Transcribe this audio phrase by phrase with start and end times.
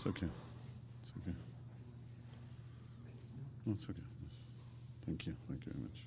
[0.00, 0.28] It's okay.
[1.02, 1.36] It's okay.
[3.66, 4.00] No, it's okay.
[5.04, 5.36] Thank you.
[5.46, 6.06] Thank you very much.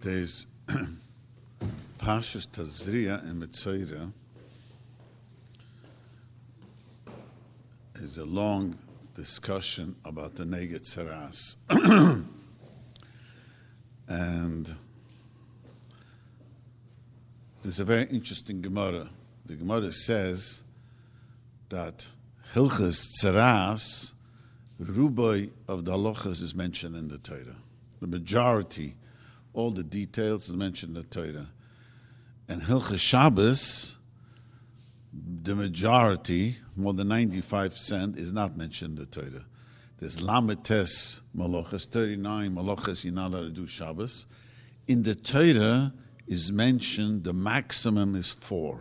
[0.00, 0.46] There's
[2.10, 4.12] Pashas Tazria in Mitzayra
[7.94, 8.76] is a long
[9.14, 11.54] discussion about the Neged Saras.
[14.08, 14.76] and
[17.62, 19.08] there's a very interesting Gemara.
[19.46, 20.62] The Gemara says
[21.68, 22.08] that
[22.54, 24.14] Hilchas Tzaras,
[24.82, 27.58] Rubai of the halachas is mentioned in the Torah.
[28.00, 28.96] The majority,
[29.52, 31.46] all the details is mentioned in the Torah.
[32.50, 33.96] And Hilchas Shabbos,
[35.12, 39.44] the majority, more than 95%, is not mentioned in the Torah.
[39.98, 44.26] There's Lametes Malachas, 39 Malachas, you're not allowed to do Shabbos.
[44.88, 45.92] In the Torah
[46.26, 48.80] is mentioned, the maximum is four.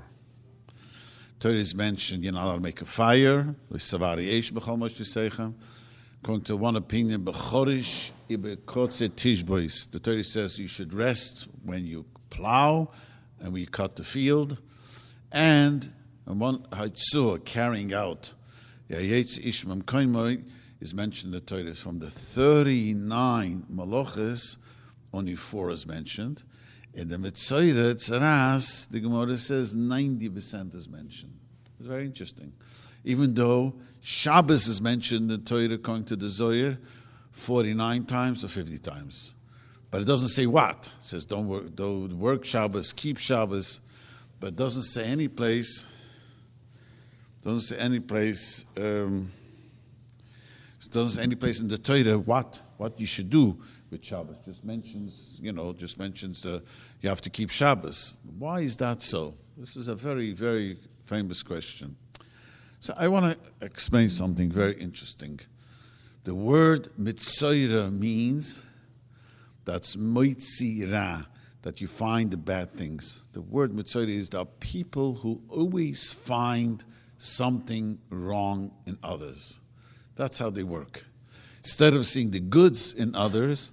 [1.39, 3.99] Torah is mentioned, you're not allowed to make a fire, According
[6.45, 7.23] to one opinion.
[7.23, 7.31] The
[10.01, 12.89] Torah says you should rest when you plow
[13.39, 14.59] and we cut the field.
[15.31, 15.93] And
[16.25, 18.33] one Haitzur carrying out
[18.89, 21.75] is mentioned in the Torah.
[21.75, 24.57] From the 39 Malachas,
[25.13, 26.43] only four is mentioned.
[26.93, 31.39] In the Mitzayra Tzaras, the Gemara says 90% is mentioned.
[31.79, 32.53] It's very interesting.
[33.03, 36.77] Even though Shabbos is mentioned in the Torah according to the Zohar
[37.31, 39.35] 49 times or 50 times.
[39.91, 40.91] But it doesn't say what.
[40.99, 43.81] It says don't work, don't work Shabbos, keep Shabbos,
[44.39, 45.87] but it doesn't say any place.
[47.41, 48.65] Doesn't say any place.
[48.77, 49.31] Um,
[50.91, 53.57] doesn't say any place in the Torah what what you should do
[53.91, 54.39] with Shabbos.
[54.39, 56.61] Just mentions, you know, just mentions uh,
[57.01, 58.17] you have to keep Shabbos.
[58.37, 59.33] Why is that so?
[59.57, 61.95] This is a very very famous question.
[62.79, 65.39] So I want to explain something very interesting.
[66.23, 68.63] The word mitzvah means
[69.69, 71.27] that's moitzira,
[71.61, 73.25] that you find the bad things.
[73.33, 76.83] The word mitzayra is that people who always find
[77.19, 79.61] something wrong in others.
[80.15, 81.05] That's how they work.
[81.59, 83.71] Instead of seeing the goods in others,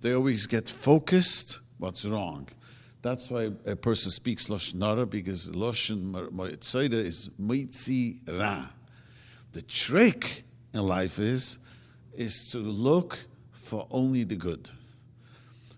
[0.00, 2.48] they always get focused what's wrong.
[3.02, 8.64] That's why a person speaks Lashon Hara because Lashon Moitzaida is Mitzi Ra.
[9.52, 11.58] The trick in life is,
[12.16, 13.18] is to look
[13.52, 14.70] for only the good.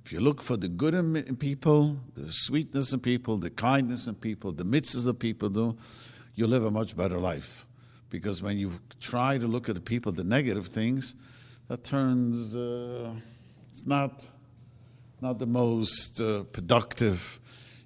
[0.07, 4.15] If you look for the good in people, the sweetness in people, the kindness in
[4.15, 5.77] people, the mitzvahs of people do,
[6.37, 7.67] you live a much better life.
[8.09, 11.17] Because when you try to look at the people, the negative things,
[11.67, 13.17] that turns, uh,
[13.69, 14.29] it's not
[15.21, 17.41] not the most uh, productive.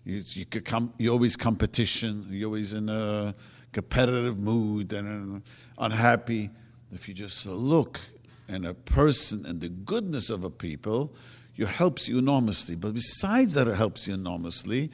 [0.05, 2.27] You, you could you're always competition.
[2.29, 3.35] You're always in a
[3.73, 5.43] competitive mood and
[5.79, 6.51] unhappy.
[6.93, 7.99] If you just look
[8.47, 11.15] at a person and the goodness of a people,
[11.61, 12.75] it helps you enormously.
[12.75, 14.91] But besides that, it helps you enormously.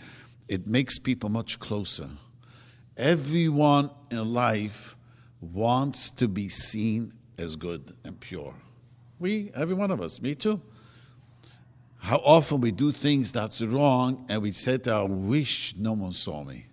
[0.48, 2.08] It makes people much closer.
[2.96, 4.96] Everyone in life
[5.40, 8.54] wants to be seen as good and pure.
[9.18, 10.60] We, every one of us, me too
[12.06, 16.12] how often we do things that's wrong and we say to our wish no one
[16.12, 16.66] saw me.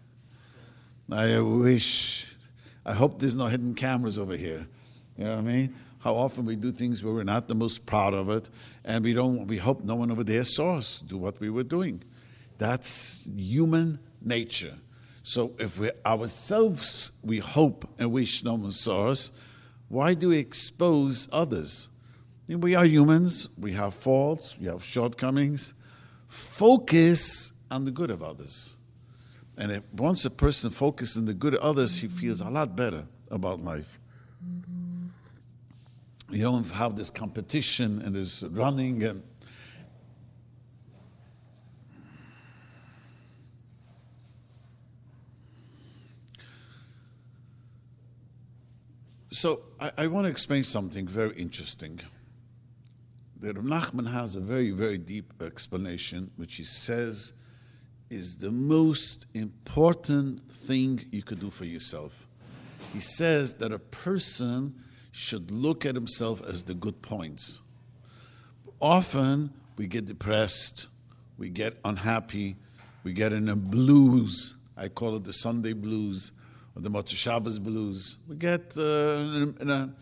[1.12, 2.36] I wish,
[2.86, 4.68] I hope there's no hidden cameras over here.
[5.18, 5.75] You know what I mean?
[6.04, 8.50] How often we do things where we're not the most proud of it
[8.84, 11.64] and we don't, we hope no one over there saw us do what we were
[11.64, 12.04] doing.
[12.58, 14.76] That's human nature.
[15.24, 19.32] So if we ourselves, we hope and wish no one saw us,
[19.88, 21.90] why do we expose others?
[22.50, 25.74] We are humans, we have faults, we have shortcomings.
[26.28, 28.76] Focus on the good of others.
[29.58, 32.76] And if, once a person focuses on the good of others, he feels a lot
[32.76, 34.00] better about life.
[36.34, 39.24] You don't have this competition and this running and
[49.30, 52.00] So I, I want to explain something very interesting
[53.44, 57.34] the Rav Nachman has a very, very deep explanation, which he says
[58.10, 62.26] is the most important thing you could do for yourself.
[62.94, 64.76] He says that a person
[65.13, 67.62] should look at himself as the good points.
[68.81, 70.89] Often we get depressed,
[71.38, 72.57] we get unhappy,
[73.04, 74.56] We get in a blues.
[74.77, 76.31] I call it the Sunday blues
[76.75, 78.18] or the Motzei Shabbos blues.
[78.27, 79.94] We get uh, in, a,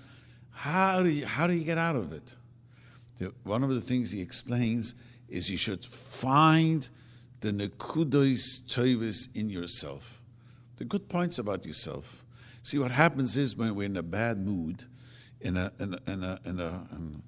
[0.51, 2.35] how do you, how do you get out of it?
[3.17, 4.95] The, one of the things he explains
[5.27, 6.87] is you should find
[7.41, 10.21] the nekudos tovis in yourself,
[10.77, 12.23] the good points about yourself.
[12.61, 14.85] See what happens is when we're in a bad mood,
[15.41, 17.23] in a in a, in a, in a, in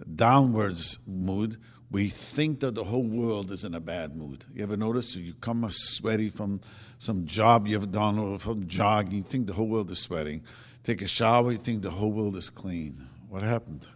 [0.00, 1.56] a downwards mood,
[1.90, 4.44] we think that the whole world is in a bad mood.
[4.54, 6.60] You ever notice you come sweaty from
[6.98, 10.42] some job you've done or from jogging, you think the whole world is sweating.
[10.84, 13.06] Take a shower, you think the whole world is clean.
[13.28, 13.88] What happened?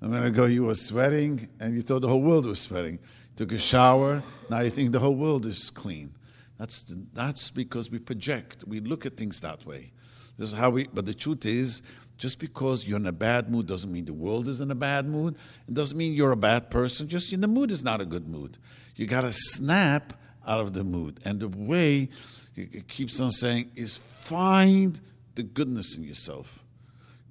[0.00, 2.98] A minute ago you were sweating and you thought the whole world was sweating.
[3.36, 6.12] Took a shower, now you think the whole world is clean.
[6.58, 8.64] That's, that's because we project.
[8.66, 9.92] We look at things that way.
[10.36, 11.82] This is how we, but the truth is,
[12.18, 15.06] just because you're in a bad mood doesn't mean the world is in a bad
[15.06, 15.36] mood.
[15.66, 17.08] It doesn't mean you're a bad person.
[17.08, 18.58] Just in the mood is not a good mood.
[18.96, 20.12] You got to snap
[20.46, 21.20] out of the mood.
[21.24, 22.08] And the way
[22.56, 25.00] it keeps on saying is find
[25.36, 26.64] the goodness in yourself.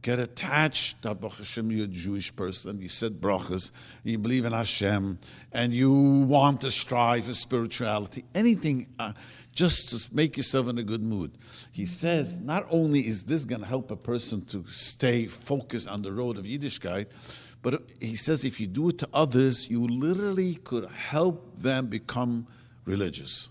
[0.07, 3.71] Get attached that Baruch Hashem, you're a Jewish person, you said brachas,
[4.05, 5.19] you believe in Hashem,
[5.51, 8.23] and you want to strive for spirituality.
[8.33, 9.11] Anything uh,
[9.51, 11.31] just to make yourself in a good mood.
[11.73, 16.03] He says, not only is this going to help a person to stay focused on
[16.03, 17.07] the road of Yiddishkeit,
[17.61, 22.47] but he says if you do it to others, you literally could help them become
[22.85, 23.49] religious.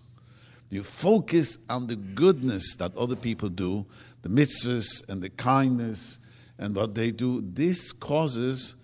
[0.71, 3.85] You focus on the goodness that other people do,
[4.23, 6.21] the mitzvahs and the kindness
[6.59, 7.43] and what they do.
[7.43, 8.77] This causes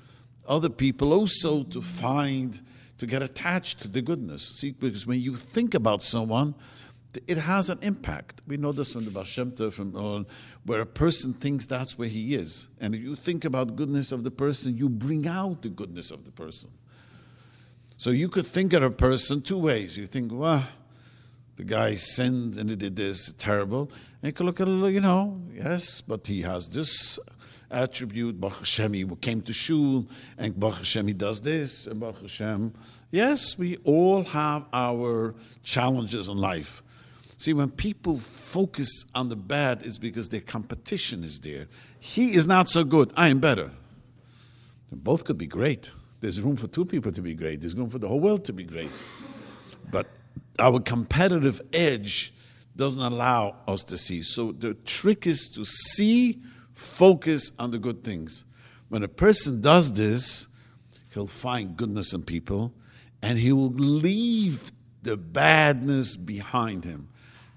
[0.47, 2.61] other people also to find,
[2.99, 4.43] to get attached to the goodness.
[4.59, 6.55] See, because when you think about someone,
[7.27, 8.41] it has an impact.
[8.47, 9.25] We know this from the Baal
[9.71, 10.25] from uh,
[10.65, 12.69] where a person thinks that's where he is.
[12.81, 16.25] And if you think about goodness of the person, you bring out the goodness of
[16.25, 16.71] the person.
[17.99, 19.97] So you could think of a person two ways.
[19.97, 20.67] You think, well,
[21.57, 23.93] the guy sinned and he did this, terrible.
[24.23, 27.19] And you could look at it, you know, yes, but he has this
[27.73, 28.41] attribute.
[28.41, 30.07] Baruch Hashem, he came to shul,
[30.39, 32.73] and Baruch Hashem, he does this, and Baruch Hashem.
[33.11, 36.83] Yes, we all have our challenges in life.
[37.37, 41.67] See, when people focus on the bad, it's because their competition is there.
[41.99, 43.13] He is not so good.
[43.17, 43.71] I am better.
[44.93, 45.91] Both could be great.
[46.21, 47.61] There's room for two people to be great.
[47.61, 48.91] There's room for the whole world to be great.
[49.91, 50.07] But
[50.59, 52.33] our competitive edge
[52.77, 54.23] doesn't allow us to see.
[54.23, 56.41] So the trick is to see,
[56.83, 58.45] focus on the good things.
[58.89, 60.49] When a person does this,
[61.15, 62.75] he'll find goodness in people
[63.23, 64.73] and he will leave
[65.03, 67.09] the badness behind him.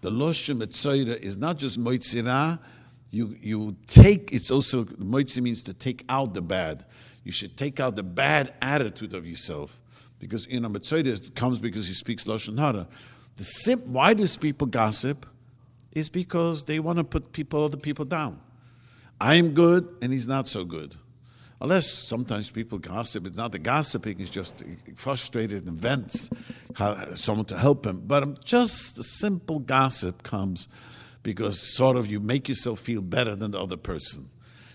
[0.01, 2.59] The Loshem Etzoira is not just Moitzira,
[3.11, 6.85] you, you take, it's also, Moitzi means to take out the bad.
[7.23, 9.79] You should take out the bad attitude of yourself.
[10.19, 12.87] Because, know, Metzoida comes because he speaks Lashon Hara.
[13.37, 15.25] The sim- why does people gossip?
[15.93, 18.39] Is because they want to put people, other people down.
[19.19, 20.95] I'm good and he's not so good.
[21.61, 24.63] Unless sometimes people gossip, it's not the gossiping, it's just
[24.95, 26.29] frustrated and vents
[27.15, 28.03] someone to help him.
[28.05, 30.67] But um, just the simple gossip comes
[31.23, 34.25] because sort of you make yourself feel better than the other person.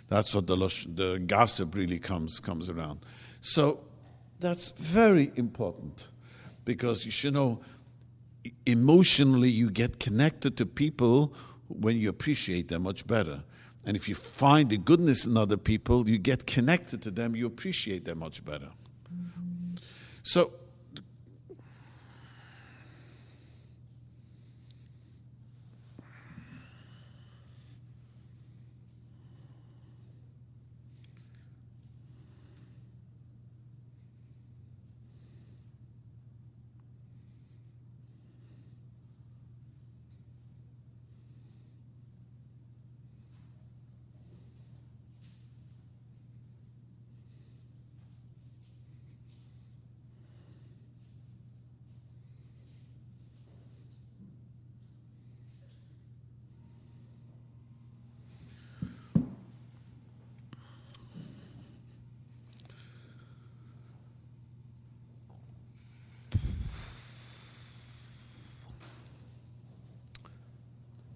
[0.08, 3.00] That's what the, the gossip really comes, comes around.
[3.40, 3.80] So
[4.40, 6.08] that's very important
[6.64, 7.60] because you should know
[8.66, 11.34] emotionally you get connected to people
[11.68, 13.42] when you appreciate them much better.
[13.84, 17.46] And if you find the goodness in other people, you get connected to them, you
[17.46, 18.68] appreciate them much better.
[19.12, 19.76] Mm-hmm.
[20.22, 20.52] So,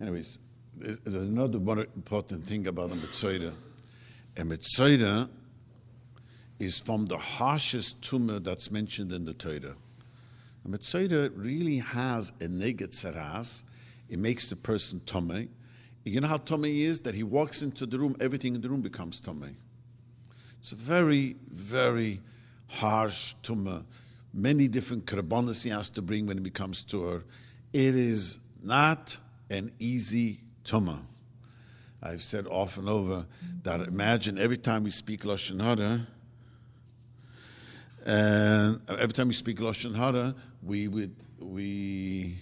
[0.04, 0.38] Anyways,
[0.76, 3.54] there's another one important thing about a Metzoida.
[4.36, 5.30] A Metzoida
[6.58, 9.76] is from the harshest tumah that's mentioned in the Torah.
[10.62, 13.62] A Metzoida really has a negetzeras.
[14.10, 15.48] It makes the person tummy.
[16.04, 17.00] You know how tummy is?
[17.00, 19.56] That he walks into the room, everything in the room becomes tummy.
[20.58, 22.20] It's a very, very
[22.66, 23.84] harsh tumah.
[24.34, 27.22] many different karbonis he has to bring when he becomes Tur.
[27.72, 29.16] It is not
[29.50, 31.02] an easy tumah.
[32.02, 33.26] I've said often and over
[33.62, 36.06] that imagine every time we speak Lashon Hara,
[38.04, 42.36] and every time we speak Lashon Hara, we would, we,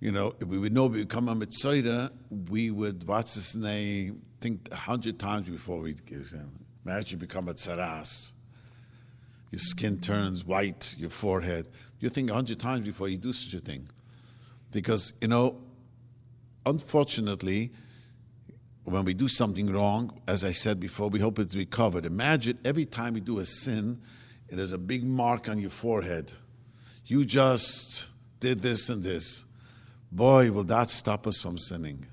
[0.00, 2.10] you know, if we would know we become a metzora,
[2.48, 5.94] we would, what's his name, think a hundred times before we
[6.84, 8.32] imagine you become a tsaras.
[9.50, 11.68] Your skin turns white, your forehead.
[11.98, 13.88] You think a hundred times before you do such a thing.
[14.70, 15.60] Because, you know,
[16.70, 17.72] unfortunately,
[18.84, 22.06] when we do something wrong, as I said before, we hope it's recovered.
[22.06, 24.00] Imagine every time we do a sin,
[24.48, 26.32] there's a big mark on your forehead.
[27.06, 28.08] You just
[28.40, 29.44] did this and this.
[30.10, 32.06] Boy, will that stop us from sinning.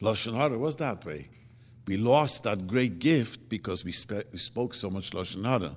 [0.00, 1.28] Lashon Hara was that way.
[1.86, 5.76] We lost that great gift because we, spe- we spoke so much Lashon Hara.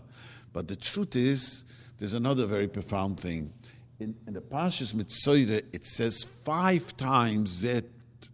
[0.54, 1.66] But the truth is,
[1.98, 3.54] there's another very profound thing.
[4.00, 7.84] In, in the Parshas Mitzayre, it says five times Zet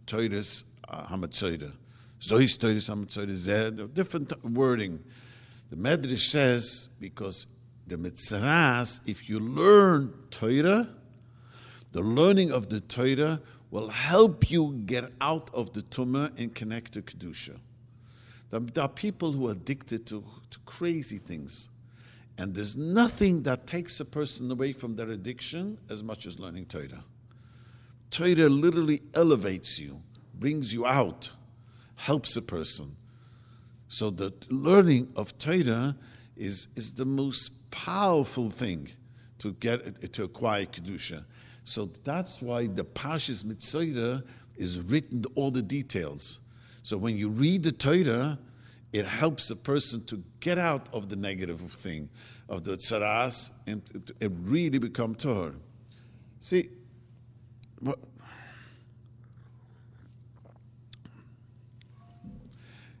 [0.06, 1.72] Toiris Hamatzayre.
[2.20, 5.02] Zois Hamatzayre, Zed, different wording.
[5.70, 7.46] The Medrash says, because
[7.86, 10.88] the Mitzras, if you learn Torah,
[11.92, 16.92] the learning of the Torah will help you get out of the tumah and connect
[16.92, 17.58] to Kedusha.
[18.50, 21.68] There are people who are addicted to, to crazy things.
[22.38, 26.66] And there's nothing that takes a person away from their addiction as much as learning
[26.66, 27.02] Torah.
[28.16, 30.00] Torah literally elevates you,
[30.32, 31.30] brings you out,
[31.96, 32.96] helps a person.
[33.88, 35.94] So the learning of Torah
[36.34, 38.88] is, is the most powerful thing
[39.40, 41.26] to get to acquire kedusha.
[41.64, 46.40] So that's why the Pashas Mitzayra is written all the details.
[46.82, 48.38] So when you read the Torah,
[48.94, 52.08] it helps a person to get out of the negative thing,
[52.48, 53.82] of the tsaras, and,
[54.22, 55.52] and really become Torah.
[56.40, 56.70] See,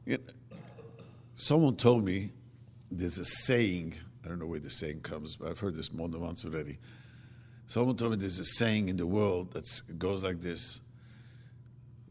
[0.04, 0.18] you
[1.34, 2.30] someone told me
[2.90, 6.08] there's a saying, I don't know where the saying comes, but I've heard this more
[6.08, 6.78] than once already.
[7.66, 10.80] Someone told me there's a saying in the world that goes like this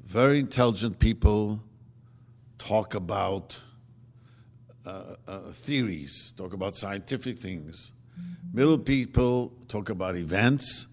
[0.05, 1.62] Very intelligent people
[2.58, 3.60] talk about
[4.86, 7.94] uh, uh, theories, talk about scientific things.
[8.53, 10.88] Middle people talk about events,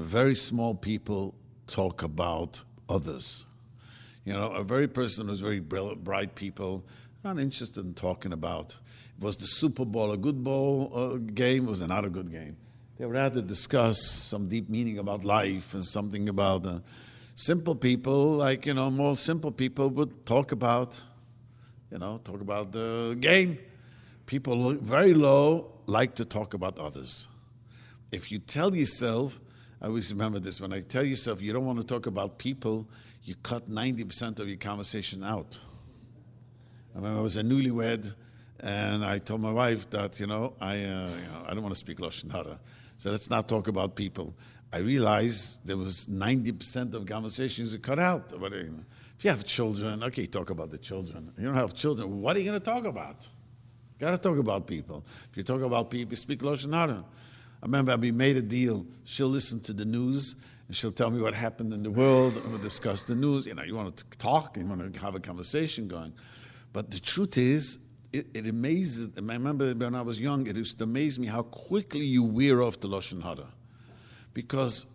[0.00, 1.34] very small people
[1.66, 3.44] talk about others.
[4.24, 6.84] You know, a very person who's very bright people
[7.24, 8.78] not interested in talking about
[9.18, 11.66] was the Super Bowl a good bowl uh, game?
[11.66, 12.56] Was it not a good game?
[12.98, 16.80] They would rather discuss some deep meaning about life and something about uh,
[17.34, 21.00] simple people, like you know, more simple people would talk about,
[21.90, 23.58] you know, talk about the game.
[24.26, 27.28] People very low like to talk about others.
[28.12, 29.40] If you tell yourself,
[29.80, 32.88] I always remember this when I tell yourself you don't want to talk about people,
[33.22, 35.58] you cut 90% of your conversation out.
[36.94, 38.12] I remember I was a newlywed,
[38.60, 41.74] and I told my wife that, you know, I, uh, you know, I don't want
[41.74, 42.58] to speak Lashon Hara.
[42.96, 44.34] So let's not talk about people.
[44.72, 48.32] I realized there was 90% of conversations that cut out.
[48.32, 51.32] If you have children, okay, talk about the children.
[51.38, 53.28] You don't have children, what are you going to talk about?
[54.00, 55.04] Got to talk about people.
[55.30, 57.04] If you talk about people, speak Lashon Hara.
[57.62, 58.86] I remember we made a deal.
[59.04, 60.36] She'll listen to the news
[60.68, 63.46] and she'll tell me what happened in the world, and we'll discuss the news.
[63.46, 66.12] You know, you want to talk, you want to have a conversation going.
[66.74, 67.78] But the truth is,
[68.12, 69.08] it, it, amazes.
[69.16, 72.62] I remember when I was young, it used to amaze me how quickly you wear
[72.62, 73.48] off the lashon hara,
[74.34, 74.86] because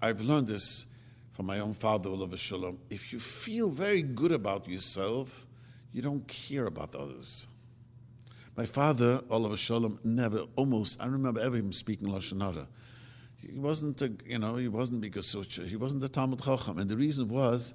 [0.00, 0.86] I've learned this
[1.32, 2.78] from my own father, Olav Shalom.
[2.88, 5.46] If you feel very good about yourself,
[5.92, 7.46] you don't care about others.
[8.58, 12.66] My father, Olav Shalom, never, almost, I remember ever him speaking lashon hara.
[13.36, 15.32] He wasn't, a, you know, he wasn't because
[15.64, 17.74] he wasn't a Talmud Chacham, and the reason was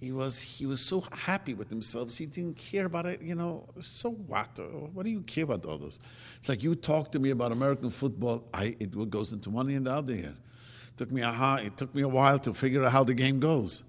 [0.00, 2.16] he was he was so happy with himself.
[2.16, 3.20] He didn't care about it.
[3.20, 4.58] You know, so what?
[4.94, 6.00] What do you care about others?
[6.38, 8.48] It's like you talk to me about American football.
[8.54, 10.14] I it goes into one and the other.
[10.14, 10.32] It
[10.96, 13.84] took me a it took me a while to figure out how the game goes.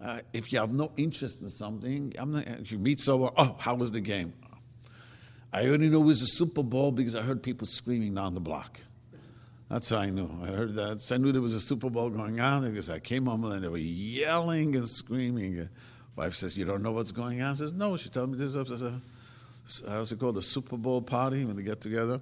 [0.00, 3.92] Uh, if you have no interest in something, not, you meet someone, oh, how was
[3.92, 4.32] the game?
[5.56, 8.40] I only know it was a Super Bowl because I heard people screaming down the
[8.40, 8.78] block.
[9.70, 10.28] That's how I knew.
[10.42, 11.00] I heard that.
[11.00, 13.64] So I knew there was a Super Bowl going on because I came home and
[13.64, 15.66] they were yelling and screaming.
[16.14, 18.54] Wife says, "You don't know what's going on." I says, "No." She told me this
[18.54, 19.00] is a
[19.88, 22.20] how's it called a Super Bowl party when they get together.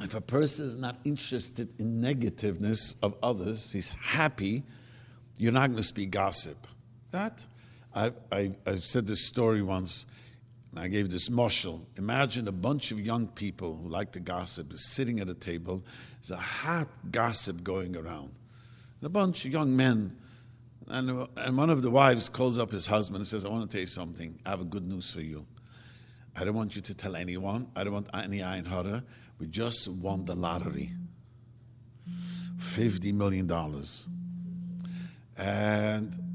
[0.00, 4.62] If a person is not interested in negativeness of others, he's happy.
[5.36, 6.56] You're not going to speak gossip.
[7.10, 7.44] That
[7.94, 10.06] I've, I, I've said this story once.
[10.70, 11.84] And I gave this moshel.
[11.96, 15.84] Imagine a bunch of young people who like to gossip is sitting at a table.
[16.20, 18.30] There's a hot gossip going around.
[19.00, 20.16] And a bunch of young men.
[20.86, 23.74] And, and one of the wives calls up his husband and says, I want to
[23.74, 24.38] tell you something.
[24.46, 25.46] I have a good news for you.
[26.36, 27.68] I don't want you to tell anyone.
[27.74, 29.02] I don't want any ein hara.
[29.38, 30.90] We just won the lottery.
[32.58, 33.50] $50 million.
[35.36, 36.29] And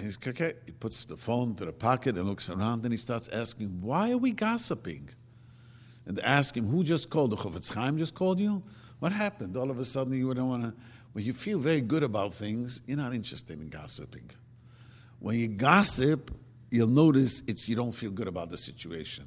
[0.00, 0.54] he's okay.
[0.66, 4.12] He puts the phone to the pocket and looks around and he starts asking, Why
[4.12, 5.08] are we gossiping?
[6.06, 7.30] And ask him, Who just called?
[7.30, 8.62] The Chofetz Chaim just called you?
[9.00, 9.56] What happened?
[9.56, 10.74] All of a sudden you don't want to.
[11.12, 14.30] When you feel very good about things, you're not interested in gossiping.
[15.18, 16.30] When you gossip,
[16.70, 19.26] you'll notice it's you don't feel good about the situation.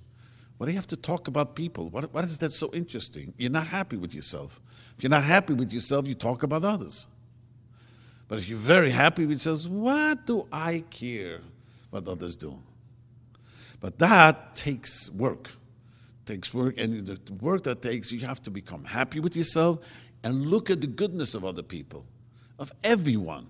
[0.58, 1.90] Why do you have to talk about people?
[1.90, 3.34] What, what is that so interesting?
[3.38, 4.62] You're not happy with yourself.
[4.98, 7.08] If you're not happy with yourself, you talk about others.
[8.28, 11.42] But if you're very happy with yourself, what do I care
[11.90, 12.60] what others do?
[13.80, 15.52] But that takes work.
[16.26, 19.80] Takes work, and the work that takes, you have to become happy with yourself
[20.24, 22.04] and look at the goodness of other people,
[22.58, 23.46] of everyone.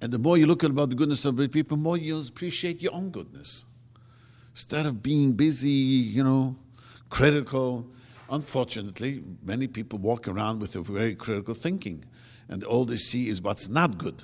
[0.00, 2.80] And the more you look at about the goodness of other people, more you'll appreciate
[2.80, 3.66] your own goodness.
[4.52, 6.56] Instead of being busy, you know,
[7.10, 7.86] critical,
[8.30, 12.04] unfortunately, many people walk around with a very critical thinking
[12.48, 14.22] and all they see is what's not good.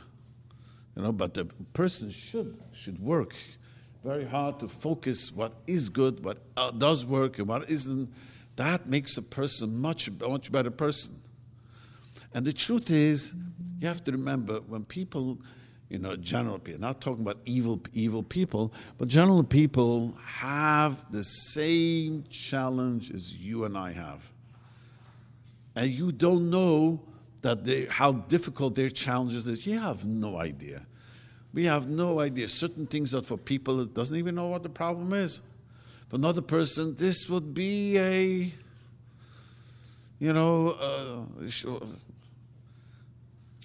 [0.97, 3.35] You know, but the person should should work
[4.03, 8.11] very hard to focus what is good, what uh, does work, and what isn't.
[8.57, 11.17] That makes a person much much better person.
[12.33, 13.35] And the truth is,
[13.79, 15.39] you have to remember when people,
[15.89, 21.25] you know, general people, not talking about evil evil people, but general people have the
[21.25, 24.31] same challenge as you and I have.
[25.77, 27.01] And you don't know
[27.43, 29.67] that they, how difficult their challenges is.
[29.67, 30.87] You have no idea.
[31.53, 32.49] We have no idea.
[32.49, 35.41] Certain things that for people that doesn't even know what the problem is.
[36.09, 38.53] For another person, this would be a,
[40.19, 41.87] you know, uh,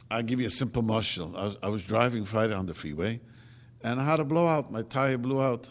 [0.09, 1.35] I'll give you a simple moshel.
[1.35, 3.19] I was, I was driving Friday on the freeway,
[3.83, 4.71] and I had a blowout.
[4.71, 5.67] My tire blew out.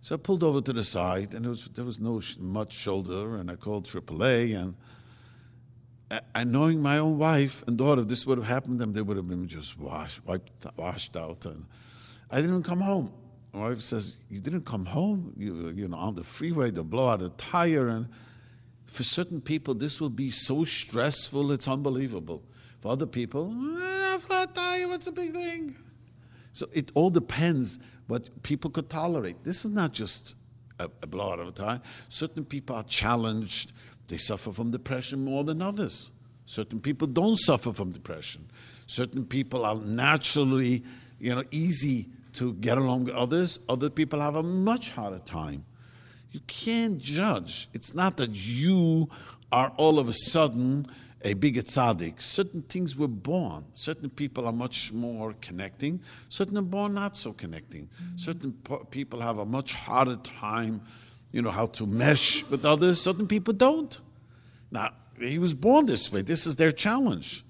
[0.00, 3.50] So I pulled over to the side, and was, there was no much shoulder, and
[3.50, 4.74] I called AAA, and
[6.34, 9.02] and knowing my own wife and daughter, if this would have happened to them, they
[9.02, 11.46] would have been just washed, wiped, washed out.
[11.46, 11.66] And
[12.30, 13.12] I didn't come home.
[13.52, 15.32] My wife says, "You didn't come home.
[15.36, 18.08] You, you know, on the freeway, they blow out a tire, and
[18.86, 21.52] for certain people, this will be so stressful.
[21.52, 22.42] It's unbelievable.
[22.80, 25.76] For other people, eh, flat tire, what's the big thing?
[26.52, 29.42] So it all depends what people could tolerate.
[29.42, 30.36] This is not just
[30.78, 31.80] a, a blowout of a tire.
[32.08, 33.72] Certain people are challenged
[34.08, 36.12] they suffer from depression more than others.
[36.46, 38.46] Certain people don't suffer from depression.
[38.86, 40.84] Certain people are naturally,
[41.18, 43.58] you know, easy to get along with others.
[43.68, 45.64] Other people have a much harder time.
[46.32, 47.68] You can't judge.
[47.72, 49.08] It's not that you
[49.52, 50.86] are all of a sudden
[51.22, 52.20] a big tzaddik.
[52.20, 53.64] Certain things were born.
[53.74, 56.00] Certain people are much more connecting.
[56.28, 57.86] Certain are born not so connecting.
[57.86, 58.16] Mm-hmm.
[58.16, 58.52] Certain
[58.90, 60.82] people have a much harder time
[61.34, 63.00] you know, how to mesh with others.
[63.00, 64.00] Certain people don't.
[64.70, 66.22] Now, he was born this way.
[66.22, 67.44] This is their challenge.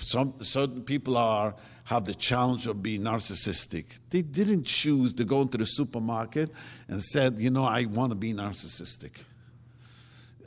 [0.00, 3.84] Some certain people are have the challenge of being narcissistic.
[4.10, 6.50] They didn't choose to go into the supermarket
[6.88, 9.12] and said, you know, I want to be narcissistic.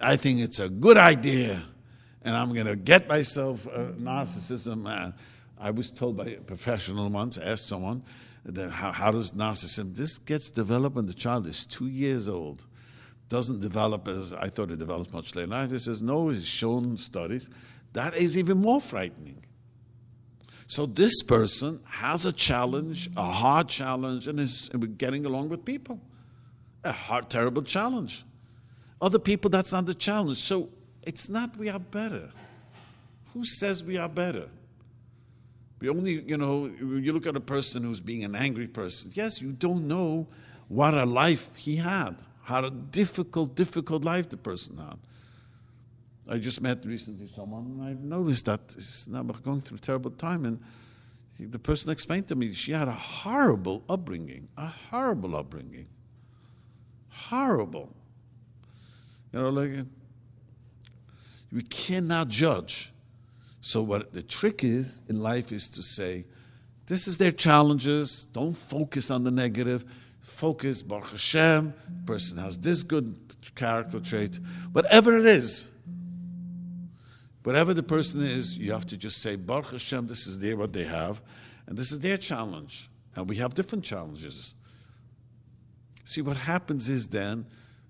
[0.02, 1.64] I think it's a good idea,
[2.22, 5.14] and I'm going to get myself narcissism.
[5.58, 8.04] I was told by a professional once, asked someone,
[8.46, 12.66] the, how, how does narcissism, this gets developed when the child is two years old.
[13.28, 15.48] Doesn't develop as I thought it develops much later.
[15.48, 15.72] Life.
[15.72, 17.50] He says, no, it's shown studies.
[17.94, 19.44] That is even more frightening.
[20.68, 26.00] So this person has a challenge, a hard challenge, and is getting along with people.
[26.84, 28.26] A hard, terrible challenge.
[29.02, 30.38] Other people, that's not the challenge.
[30.38, 30.70] So
[31.04, 32.30] it's not we are better.
[33.34, 34.50] Who says we are better?
[35.80, 39.12] We only, you know, you look at a person who's being an angry person.
[39.14, 40.28] Yes, you don't know
[40.68, 44.98] what a life he had, how a difficult, difficult life the person had.
[46.28, 50.12] I just met recently someone, and I've noticed that he's now going through a terrible
[50.12, 50.46] time.
[50.46, 50.60] And
[51.38, 55.88] he, the person explained to me she had a horrible upbringing, a horrible upbringing.
[57.10, 57.96] Horrible.
[59.32, 59.86] You know, like,
[61.52, 62.92] we cannot judge
[63.68, 66.26] so, what the trick is in life is to say,
[66.86, 68.26] this is their challenges.
[68.26, 69.84] Don't focus on the negative.
[70.22, 71.74] Focus, Baruch Hashem,
[72.06, 73.18] person has this good
[73.56, 74.40] character trait.
[74.72, 75.72] Whatever it is,
[77.42, 80.72] whatever the person is, you have to just say, Baruch Hashem, this is their what
[80.72, 81.20] they have,
[81.66, 82.88] and this is their challenge.
[83.16, 84.54] And we have different challenges.
[86.04, 87.48] See, what happens is then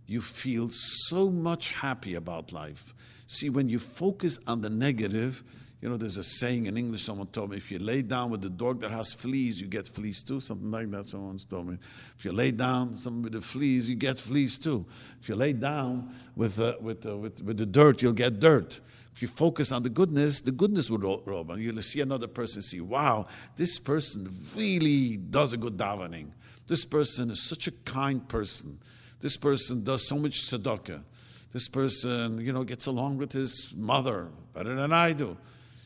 [0.07, 2.93] you feel so much happy about life.
[3.27, 5.43] See, when you focus on the negative,
[5.86, 8.43] you know, there's a saying in English, someone told me, if you lay down with
[8.43, 10.39] a dog that has fleas, you get fleas too.
[10.39, 11.78] Something like that, someone's told me.
[12.17, 12.89] If you lay down
[13.21, 14.84] with the fleas, you get fleas too.
[15.21, 18.82] If you lay down with, uh, with, uh, with, with the dirt, you'll get dirt.
[19.13, 22.63] If you focus on the goodness, the goodness will roll and You'll see another person,
[22.63, 26.32] see, wow, this person really does a good davening.
[26.65, 28.80] This person is such a kind person.
[29.19, 31.04] This person does so much tzedakah.
[31.52, 35.38] This person, you know, gets along with his mother better than I do.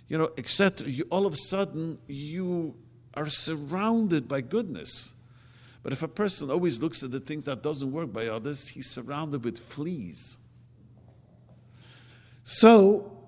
[0.10, 0.88] You know, etc.
[0.88, 2.76] You, all of a sudden, you
[3.14, 5.14] are surrounded by goodness.
[5.82, 8.90] But if a person always looks at the things that doesn't work by others, he's
[8.90, 10.38] surrounded with fleas.
[12.44, 13.20] So,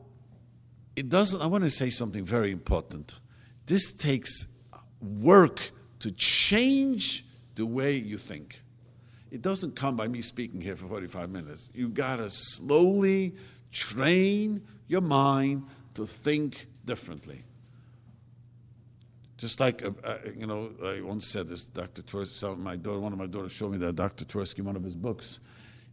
[0.96, 3.20] it doesn't, I want to say something very important.
[3.65, 4.48] This takes
[5.02, 8.62] work to change the way you think.
[9.32, 11.70] It doesn't come by me speaking here for 45 minutes.
[11.74, 13.36] You got to slowly
[13.72, 15.63] train your mind
[15.95, 17.43] to think differently.
[19.38, 22.04] Just like, uh, uh, you know, I once said this, Dr.
[22.04, 24.23] Twerski, my daughter, one of my daughters showed me that Dr.
[24.23, 25.39] Twerski, one of his books,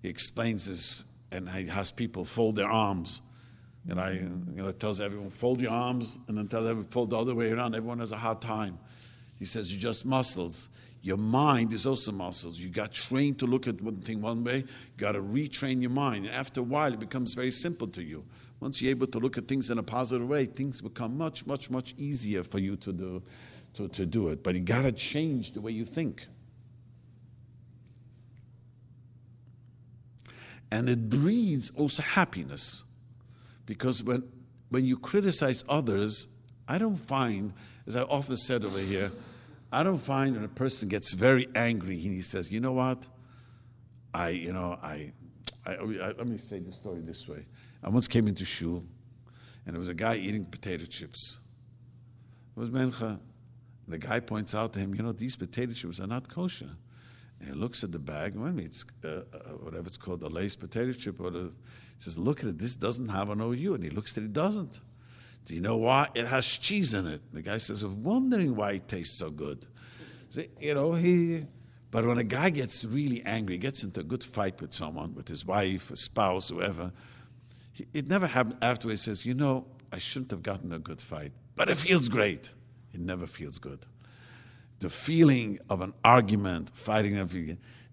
[0.03, 3.23] he explains this and he has people fold their arms.
[3.89, 7.19] And I, you know, tells everyone, fold your arms, and then tells everyone, fold the
[7.19, 7.75] other way around.
[7.75, 8.79] Everyone has a hard time.
[9.39, 10.69] He says, you're just muscles.
[11.03, 12.59] Your mind is also muscles.
[12.59, 14.65] You got trained to look at one thing one way, you
[14.97, 16.27] got to retrain your mind.
[16.27, 18.25] And after a while, it becomes very simple to you.
[18.61, 21.71] Once you're able to look at things in a positive way, things become much, much,
[21.71, 23.23] much easier for you to do,
[23.75, 24.43] to, to do it.
[24.43, 26.27] But you got to change the way you think.
[30.71, 32.85] And it breeds also happiness.
[33.65, 34.25] Because when,
[34.71, 36.27] when you criticize others,
[36.67, 37.53] I don't find,
[37.87, 39.13] as I often said over here,
[39.71, 43.07] I don't find when a person gets very angry and he says, you know what?
[44.15, 45.13] I, you know, I,
[45.67, 47.45] I, I let me say the story this way.
[47.83, 48.83] I once came into shul,
[49.67, 51.39] and there was a guy eating potato chips.
[52.57, 53.21] It was mincha.
[53.87, 56.71] The guy points out to him, you know, these potato chips are not kosher.
[57.41, 60.23] And he looks at the bag, well, I mean, it's uh, uh, whatever it's called,
[60.23, 61.21] a lace potato chip.
[61.21, 63.75] Or the, he says, look at it, this doesn't have an OU.
[63.75, 64.81] And he looks at it, it doesn't.
[65.45, 66.09] Do you know why?
[66.15, 67.23] It has cheese in it.
[67.33, 69.67] The guy says, I'm wondering why it tastes so good.
[70.61, 71.47] You know, he,
[71.91, 75.27] but when a guy gets really angry, gets into a good fight with someone, with
[75.27, 76.93] his wife, his spouse, whoever,
[77.73, 79.05] he, it never happened afterwards.
[79.05, 82.53] He says, you know, I shouldn't have gotten a good fight, but it feels great.
[82.93, 83.87] It never feels good
[84.81, 87.15] the feeling of an argument, fighting.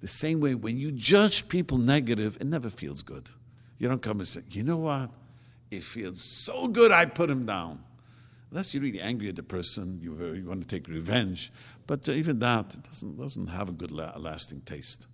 [0.02, 3.30] The same way when you judge people negative, it never feels good.
[3.78, 5.10] You don't come and say, you know what?
[5.72, 7.84] It feels so good I put him down.
[8.52, 11.52] Unless you're really angry at the person, you, uh, you want to take revenge.
[11.88, 15.08] But uh, even that doesn't, doesn't have a good la- lasting taste.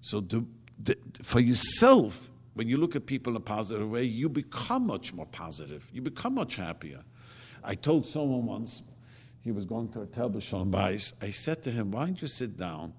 [0.00, 0.44] So the,
[0.82, 5.12] the, for yourself, when you look at people in a positive way, you become much
[5.12, 5.88] more positive.
[5.92, 7.02] You become much happier.
[7.64, 8.82] I told someone once,
[9.42, 11.14] he was going through a terrible shalom bayis.
[11.22, 12.92] I said to him, why don't you sit down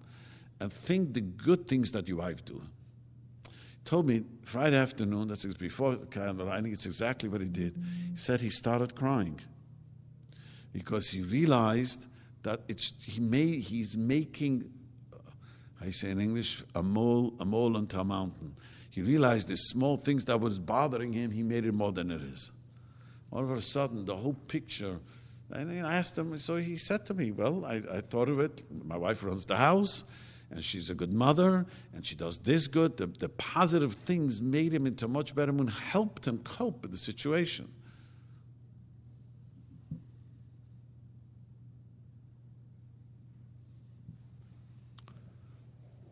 [0.60, 2.62] and think the good things that your wife do?
[3.86, 7.76] Told me Friday afternoon, that's before I think it's exactly what he did.
[8.12, 9.40] He said he started crying
[10.72, 12.08] because he realized
[12.44, 14.72] that it's, he made, he's making,
[15.82, 18.56] I say in English, a mole, a mole into a mountain.
[18.90, 22.22] He realized the small things that was bothering him, he made it more than it
[22.22, 22.52] is.
[23.32, 25.00] All of a sudden, the whole picture
[25.54, 28.64] and I asked him, so he said to me, Well, I, I, thought of it.
[28.86, 30.06] My wife runs the house,
[30.52, 32.98] and she's a good mother, and she does this good.
[32.98, 36.92] The, the positive things made him into a much better man, helped him cope with
[36.92, 37.72] the situation.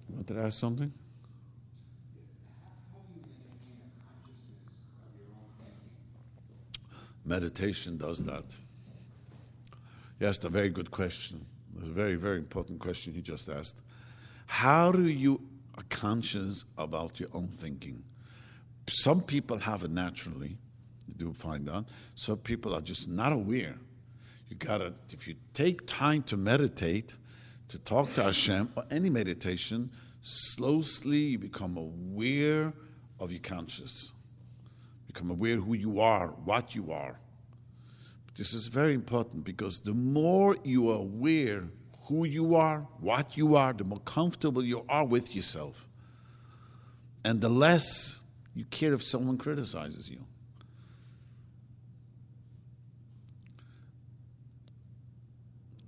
[0.09, 0.93] Wanted to ask something?
[7.25, 8.55] Meditation does that.
[10.19, 11.45] You asked a very good question.
[11.75, 13.81] It was a very, very important question he just asked.
[14.49, 15.41] How do you
[15.77, 18.03] are conscious about your own thinking?
[18.89, 20.57] Some people have it naturally.
[21.07, 21.85] You do find out.
[22.15, 23.75] Some people are just not aware.
[24.49, 27.15] You gotta, if you take time to meditate,
[27.67, 32.73] to talk to Hashem, or any meditation, slowly you become aware
[33.19, 34.13] of your conscious.
[35.05, 37.19] Become aware who you are, what you are.
[38.35, 41.65] This is very important because the more you are aware
[42.09, 45.87] who you are, what you are, the more comfortable you are with yourself.
[47.23, 48.23] And the less
[48.55, 50.25] you care if someone criticizes you.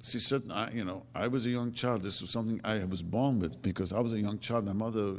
[0.03, 2.03] See, certain, I, you know, I was a young child.
[2.03, 4.65] This was something I was born with because I was a young child.
[4.65, 5.15] My mother,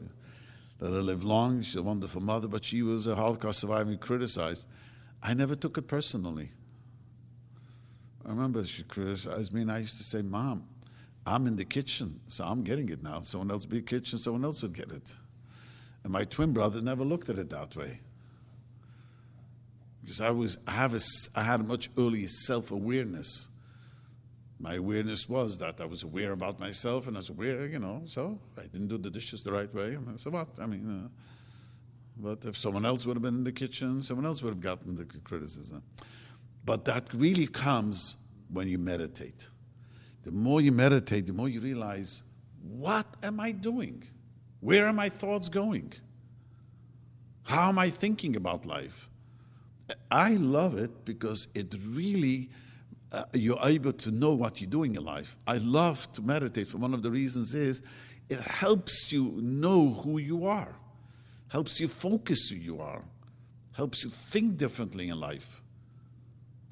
[0.79, 4.01] that I lived long, she's a wonderful mother, but she was a Holocaust survivor and
[4.01, 4.67] criticized.
[5.23, 6.51] I never took it personally.
[8.25, 10.65] I remember she criticized me, and I used to say, Mom,
[11.27, 13.21] I'm in the kitchen, so I'm getting it now.
[13.21, 15.15] Someone else be kitchen, someone else would get it.
[16.03, 18.01] And my twin brother never looked at it that way.
[20.01, 21.01] Because I was I have a,
[21.37, 23.49] I had a much earlier self-awareness.
[24.59, 28.03] My awareness was that I was aware about myself and I was aware, you know,
[28.05, 29.97] so I didn't do the dishes the right way.
[30.17, 30.49] So what?
[30.61, 31.09] I mean, uh,
[32.17, 34.95] but if someone else would have been in the kitchen, someone else would have gotten
[34.97, 35.83] the criticism.
[36.65, 38.17] But that really comes
[38.53, 39.49] when you meditate.
[40.23, 42.23] The more you meditate, the more you realize,
[42.63, 44.05] what am I doing?
[44.61, 45.93] Where are my thoughts going?
[47.45, 49.09] How am I thinking about life?
[50.11, 52.49] I love it because it really,
[53.11, 55.37] uh, you're able to know what you're doing in life.
[55.47, 56.69] I love to meditate.
[56.69, 57.83] For one of the reasons is
[58.29, 60.77] it helps you know who you are,
[61.49, 63.03] helps you focus who you are,
[63.73, 65.62] helps you think differently in life.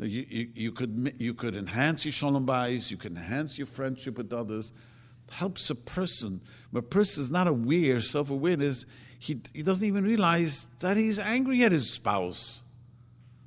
[0.00, 4.16] You, you, you, could, you could enhance your shalom bayis, you can enhance your friendship
[4.16, 4.72] with others.
[5.28, 6.40] It Helps a person.
[6.72, 8.86] But a person is not aware, self awareness,
[9.18, 12.62] he, he doesn't even realize that he's angry at his spouse.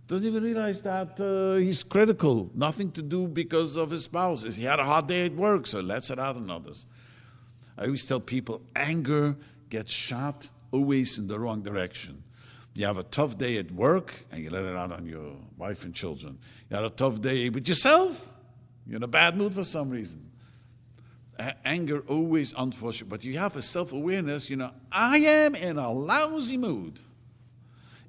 [0.06, 4.44] Doesn't even realize that uh, he's critical, nothing to do because of his spouse.
[4.44, 6.86] He had a hard day at work, so lets it out on others.
[7.78, 9.36] I always tell people anger
[9.70, 12.23] gets shot always in the wrong direction.
[12.76, 15.86] You have a tough day at work and you let it out on your wife
[15.86, 16.40] and children.
[16.70, 18.30] You had a tough day with yourself,
[18.88, 20.32] you're in a bad mood for some reason.
[21.64, 25.92] anger always unfortunate, but you have a self awareness, you know, I am in a
[25.92, 27.00] lousy mood.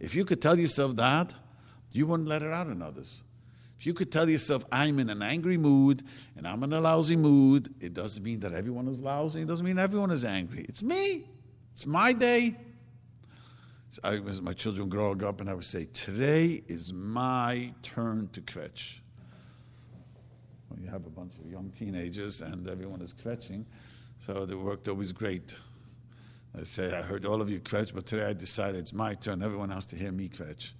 [0.00, 1.34] If you could tell yourself that,
[1.92, 3.22] you wouldn't let it out on others.
[3.78, 6.02] If you could tell yourself, I'm in an angry mood
[6.36, 9.42] and I'm in a lousy mood, it doesn't mean that everyone is lousy.
[9.42, 10.64] It doesn't mean everyone is angry.
[10.68, 11.24] It's me.
[11.72, 12.56] It's my day.
[14.02, 18.40] I, as my children growing up, and I would say, Today is my turn to
[18.40, 19.00] kvetch.
[20.68, 23.64] Well, you have a bunch of young teenagers, and everyone is kvetching,
[24.18, 25.56] so the worked always great.
[26.58, 29.42] I say, I heard all of you kvetch, but today I decided it's my turn.
[29.42, 30.74] Everyone has to hear me kvetch.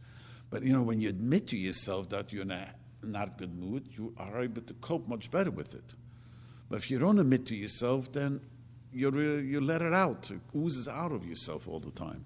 [0.51, 3.89] But you know, when you admit to yourself that you're in a not good mood,
[3.97, 5.95] you are able to cope much better with it.
[6.71, 8.41] But if you don't admit to yourself, then
[8.93, 10.31] you you let it out.
[10.31, 12.25] It oozes out of yourself all the time.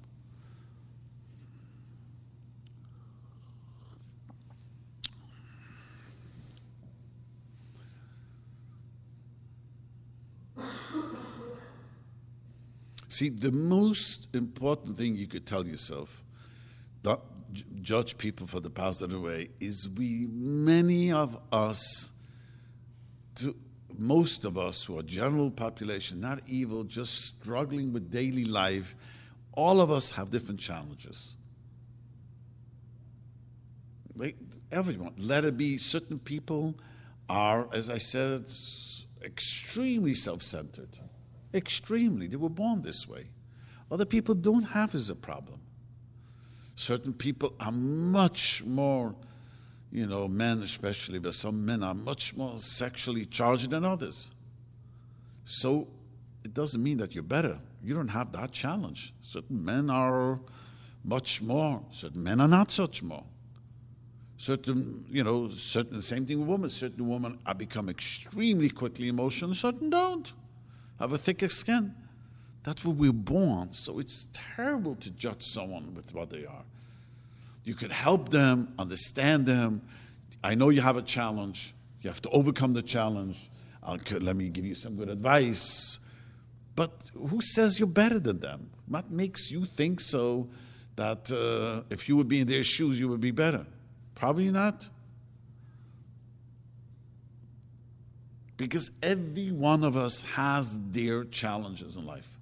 [13.18, 16.22] See, the most important thing you could tell yourself,
[17.02, 17.20] not
[17.83, 22.12] judge people for the positive way, is we, many of us,
[23.35, 23.57] to,
[23.98, 28.94] most of us who are general population, not evil, just struggling with daily life,
[29.50, 31.35] all of us have different challenges.
[34.70, 36.76] Everyone, let it be certain people
[37.28, 38.48] are, as I said,
[39.24, 40.96] extremely self centered
[41.53, 42.27] Extremely.
[42.27, 43.29] They were born this way.
[43.91, 45.61] Other people don't have as a problem.
[46.75, 49.15] Certain people are much more,
[49.91, 54.31] you know, men especially, but some men are much more sexually charged than others.
[55.45, 55.89] So
[56.45, 57.59] it doesn't mean that you're better.
[57.83, 59.15] You don't have that challenge.
[59.23, 60.39] Certain men are
[61.03, 63.25] much more, certain men are not such more.
[64.37, 66.71] Certain, you know, certain same thing with women.
[66.71, 70.33] Certain women are become extremely quickly emotional, certain don't
[70.99, 71.95] have a thicker skin.
[72.65, 73.73] That's what we're born.
[73.73, 76.65] So it's terrible to judge someone with what they are.
[77.65, 79.83] You can help them, understand them.
[80.43, 81.75] I know you have a challenge.
[82.03, 83.51] You have to overcome the challenge.
[83.83, 85.99] I'll, let me give you some good advice.
[86.75, 88.71] But who says you're better than them?
[88.87, 90.49] What makes you think so
[90.97, 93.67] that uh, if you would be in their shoes, you would be better?
[94.15, 94.89] Probably not.
[98.59, 102.37] Because every one of us has their challenges in life.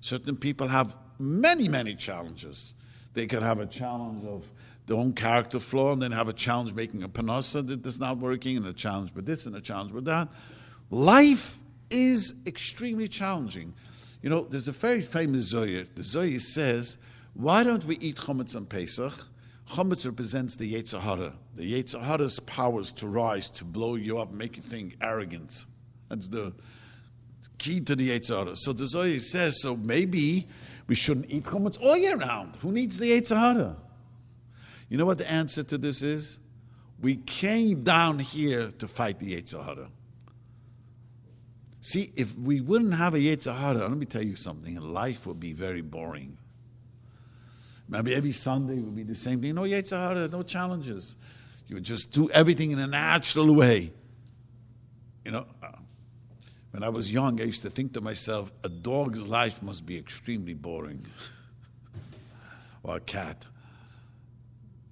[0.00, 2.76] Certain people have many, many challenges.
[3.12, 4.50] They could have a challenge of
[4.86, 8.18] their own character flaw, and then have a challenge making a parnassa that is not
[8.18, 10.28] working, and a challenge with this and a challenge with that.
[10.90, 11.58] Life
[11.90, 13.74] is extremely challenging.
[14.22, 15.84] You know, there's a very famous Zohar.
[15.94, 16.98] The Zohar says,
[17.34, 19.26] Why don't we eat chametz on Pesach?
[19.70, 21.34] Chametz represents the Yetzer Hara.
[21.54, 25.66] The Yetzer Hara's powers to rise, to blow you up, make you think arrogance.
[26.08, 26.52] That's the
[27.58, 28.56] key to the Yetzer Hara.
[28.56, 30.48] So the Zohar says, so maybe
[30.88, 32.56] we shouldn't eat chametz all year round.
[32.56, 33.76] Who needs the Yetzer Hara?
[34.88, 36.40] You know what the answer to this is?
[37.00, 39.88] We came down here to fight the Yetzer Hara.
[41.80, 45.38] See, if we wouldn't have a Yetzer Hara, let me tell you something, life would
[45.38, 46.36] be very boring.
[47.90, 49.56] Maybe every Sunday would be the same thing.
[49.56, 51.16] No Yetzer Hara, no challenges.
[51.66, 53.92] You would just do everything in a natural way.
[55.24, 55.72] You know, uh,
[56.70, 59.98] when I was young, I used to think to myself, a dog's life must be
[59.98, 61.04] extremely boring.
[62.84, 63.46] or a cat.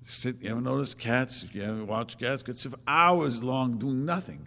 [0.02, 1.44] Sit, you ever notice cats?
[1.44, 4.44] If you ever watch cats, could sit for hours long doing nothing.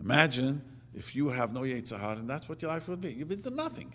[0.00, 0.62] Imagine
[0.94, 3.12] if you have no Yetzer Hara, and that's what your life would be.
[3.12, 3.92] You've been to nothing.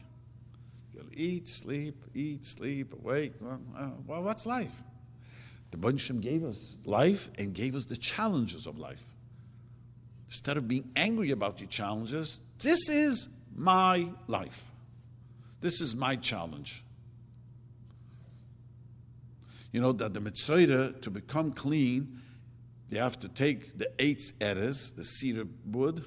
[1.00, 3.34] You'll eat, sleep, eat, sleep, awake.
[3.40, 4.74] Well, uh, what's life?
[5.72, 9.04] The Bunshim gave us life and gave us the challenges of life.
[10.28, 14.72] Instead of being angry about your challenges, this is my life.
[15.62, 16.84] This is my challenge.
[19.72, 22.20] You know that the metzora to become clean,
[22.90, 26.06] you have to take the eight eres, the cedar wood,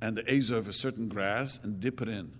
[0.00, 2.32] and the azor of a certain grass and dip it in.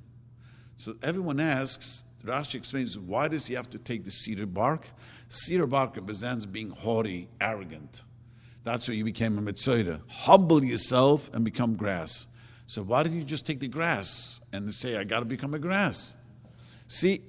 [0.77, 4.91] So everyone asks, Rashi explains, why does he have to take the cedar bark?
[5.29, 8.03] Cedar bark represents being haughty, arrogant.
[8.65, 10.01] That's why you became a metzora.
[10.09, 12.29] Humble yourself and become grass.
[12.67, 15.59] So why did you just take the grass and say, I got to become a
[15.59, 16.17] grass?
[16.89, 17.21] See,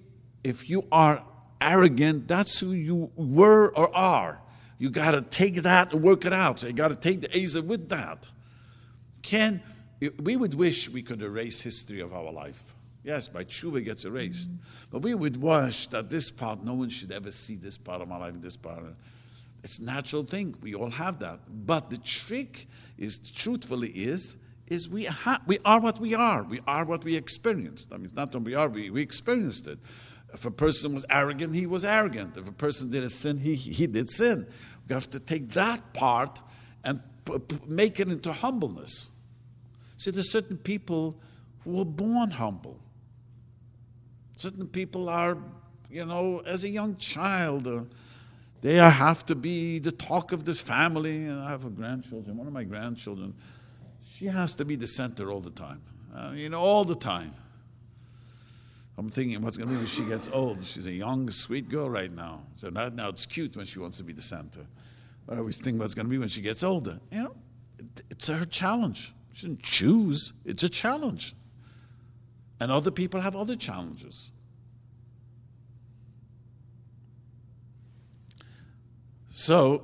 [0.43, 1.23] if you are
[1.61, 4.41] arrogant, that's who you were or are.
[4.79, 6.59] You got to take that and work it out.
[6.59, 8.27] So you got to take the Aza with that.
[9.21, 9.61] Can
[10.19, 12.75] we would wish we could erase history of our life.
[13.07, 14.51] Yes, by tshuva gets erased.
[14.91, 18.09] But we would wish that this part, no one should ever see this part of
[18.09, 18.83] my life, this part.
[19.63, 20.55] It's natural thing.
[20.61, 21.39] We all have that.
[21.65, 22.67] But the trick
[22.97, 24.35] is, truthfully, is
[24.67, 26.43] is we, ha- we are what we are.
[26.43, 27.93] We are what we experienced.
[27.93, 29.79] I mean, it's not what we are, we, we experienced it.
[30.33, 32.35] If a person was arrogant, he was arrogant.
[32.35, 34.45] If a person did a sin, he, he did sin.
[34.89, 36.41] We have to take that part
[36.83, 39.11] and p- p- make it into humbleness.
[39.95, 41.17] See, there's certain people
[41.63, 42.81] who were born humble.
[44.37, 45.37] Certain people are,
[45.89, 47.81] you know, as a young child, uh,
[48.61, 51.25] they have to be the talk of the family.
[51.25, 53.33] And I have a grandchildren, one of my grandchildren
[54.17, 55.81] she has to be the center all the time.
[56.15, 57.35] Uh, you know, all the time.
[58.97, 60.65] I'm thinking what's going to be when she gets old.
[60.65, 62.41] She's a young, sweet girl right now.
[62.55, 64.65] So right now it's cute when she wants to be the center.
[65.27, 66.99] But I always think what's going to be when she gets older.
[67.11, 67.35] You know,
[67.77, 69.13] it, it's her challenge.
[69.33, 70.33] She didn't choose.
[70.45, 71.35] It's a challenge.
[72.59, 74.31] And other people have other challenges.
[79.29, 79.83] So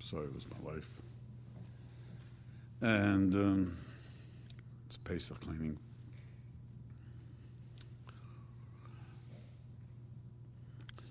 [0.00, 0.88] Sorry, it was my wife.
[2.80, 3.76] And um,
[4.86, 5.78] it's Pesach cleaning.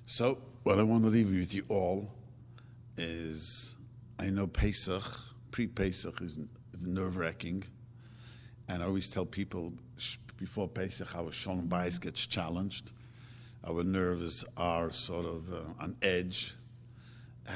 [0.06, 2.12] So, what I want to leave with you all
[2.98, 3.78] is
[4.20, 5.04] I know Pesach,
[5.52, 6.38] pre Pesach, is
[6.86, 7.64] nerve wracking.
[8.68, 9.74] And I always tell people
[10.38, 12.92] before Pesach, our Shalom Bayis gets challenged.
[13.64, 16.56] Our nerves are sort of uh, on edge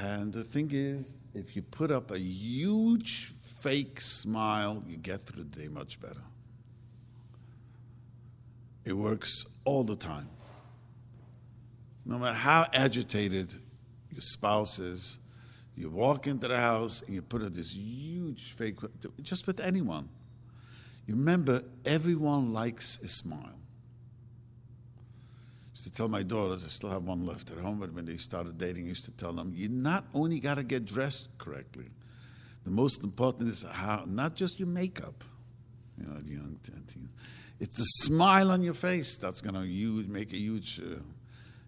[0.02, 5.44] and the thing is, if you put up a huge fake smile, you get through
[5.44, 6.22] the day much better.
[8.84, 10.28] It works all the time.
[12.04, 13.52] No matter how agitated
[14.12, 15.18] your spouse is,
[15.76, 18.76] you walk into the house and you put up this huge fake,
[19.22, 20.08] just with anyone.
[21.06, 23.55] You remember, everyone likes a smile
[25.76, 28.16] used to tell my daughters, I still have one left at home, but when they
[28.16, 31.90] started dating, I used to tell them, you not only got to get dressed correctly,
[32.64, 35.22] the most important is how, not just your makeup.
[36.00, 37.10] You know, young teen.
[37.60, 41.00] It's the smile on your face that's going to make a huge, uh,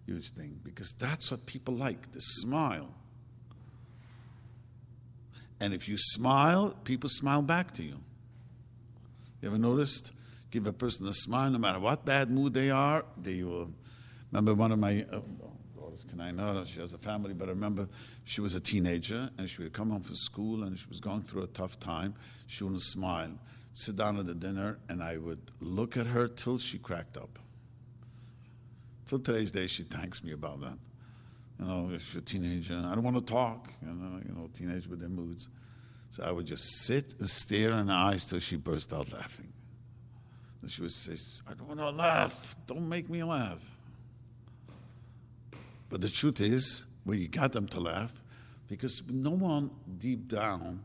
[0.07, 2.89] huge thing because that's what people like the smile.
[5.59, 7.99] And if you smile, people smile back to you.
[9.41, 10.13] You ever noticed?
[10.49, 13.71] Give a person a smile, no matter what bad mood they are, they will.
[14.31, 15.19] Remember one of my uh,
[15.75, 16.63] daughters, can I know?
[16.63, 17.87] She has a family, but I remember
[18.25, 21.21] she was a teenager and she would come home from school and she was going
[21.21, 22.13] through a tough time.
[22.47, 23.31] She wouldn't smile.
[23.73, 27.39] Sit down at the dinner and I would look at her till she cracked up.
[29.07, 30.77] Till today's day, she thanks me about that.
[31.59, 33.73] You know, she's a teenager, I don't want to talk.
[33.81, 35.49] You know, you know, teenage with their moods.
[36.11, 39.51] So I would just sit and stare in her eyes till she burst out laughing.
[40.61, 41.13] And she would say,
[41.49, 42.55] I don't want to laugh.
[42.67, 43.63] Don't make me laugh.
[45.89, 48.13] But the truth is, you got them to laugh
[48.67, 50.83] because no one deep down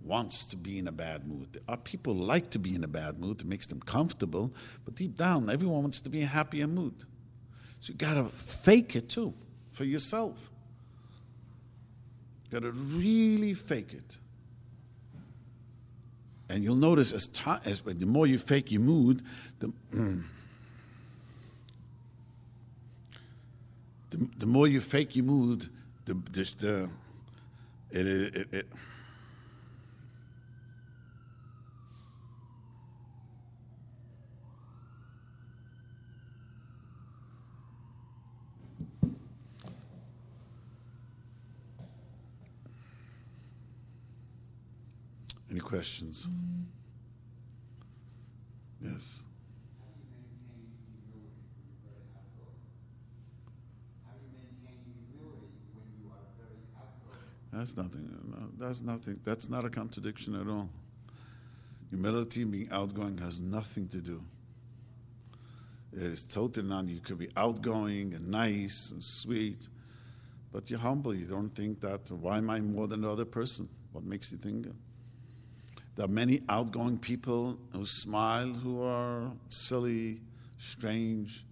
[0.00, 1.60] wants to be in a bad mood.
[1.68, 4.52] Our people like to be in a bad mood, it makes them comfortable,
[4.84, 6.94] but deep down, everyone wants to be in a happier mood.
[7.80, 9.34] So you got to fake it too
[9.72, 10.50] for yourself.
[12.44, 14.18] You got to really fake it.
[16.48, 19.22] And you'll notice as, time, as the more you fake your mood,
[19.58, 19.72] the,
[24.14, 25.68] the, the, more you fake your mood,
[26.04, 26.90] the, the, the
[27.90, 28.66] it, it, it,
[45.50, 46.28] Any questions?
[46.28, 46.63] Yes.
[57.64, 58.52] That's nothing.
[58.58, 59.20] That's nothing.
[59.24, 60.68] That's not a contradiction at all.
[61.88, 64.22] Humility being outgoing has nothing to do.
[65.94, 66.88] It is totally not.
[66.88, 69.68] You could be outgoing and nice and sweet,
[70.52, 71.14] but you're humble.
[71.14, 72.10] You don't think that.
[72.10, 73.70] Why am I more than the other person?
[73.92, 74.66] What makes you think?
[75.96, 80.20] There are many outgoing people who smile who are silly,
[80.58, 81.46] strange,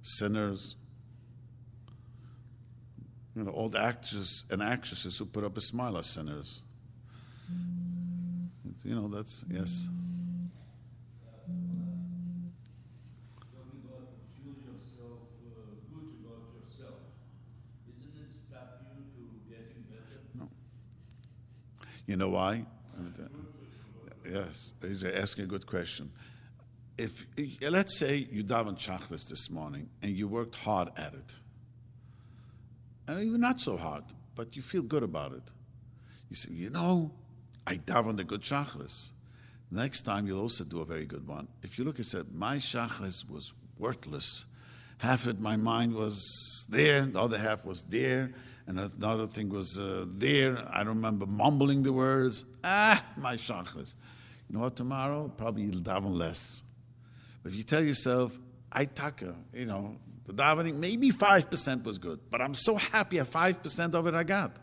[0.00, 0.76] sinners.
[3.36, 6.62] You know, old actors and actresses who put up a smile are sinners.
[8.70, 9.88] It's, you know, that's, yes.
[22.06, 22.66] You know why?
[24.30, 26.10] Yes, he's asking a good question.
[26.96, 27.26] If
[27.62, 31.34] let's say you davened shachris this morning and you worked hard at it,
[33.06, 35.42] and even not so hard, but you feel good about it.
[36.30, 37.12] You say, you know,
[37.66, 39.10] I davened a good shachris.
[39.70, 41.48] Next time you'll also do a very good one.
[41.62, 44.46] If you look and say, my shachris was worthless.
[44.98, 48.32] Half of my mind was there, the other half was there,
[48.66, 50.56] and another thing was uh, there.
[50.70, 52.44] I remember mumbling the words.
[52.62, 53.94] Ah, my shachris.
[54.48, 56.62] You know what, tomorrow, probably you'll daven less.
[57.42, 58.38] But if you tell yourself,
[58.74, 59.96] I taka, uh, you know,
[60.26, 64.24] the davening, maybe 5% was good, but I'm so happy at 5% of it I
[64.24, 64.56] got.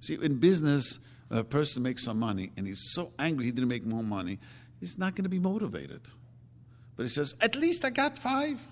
[0.00, 3.84] See, in business, a person makes some money and he's so angry he didn't make
[3.84, 4.38] more money,
[4.80, 6.00] he's not going to be motivated.
[6.96, 8.66] But he says, at least I got five.